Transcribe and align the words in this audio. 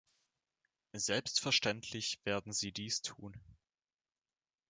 Selbstverständlich 0.97 2.19
werden 2.23 2.53
sie 2.53 2.71
dies 2.71 3.03
tun. 3.03 3.35